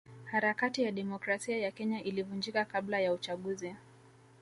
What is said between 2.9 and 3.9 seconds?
ya uchaguzi